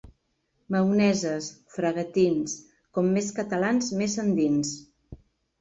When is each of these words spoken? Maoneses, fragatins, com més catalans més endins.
Maoneses, 0.75 1.49
fragatins, 1.75 2.55
com 2.99 3.13
més 3.19 3.31
catalans 3.41 3.93
més 4.01 4.17
endins. 4.25 4.77